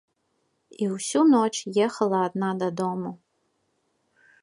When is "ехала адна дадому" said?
1.87-3.11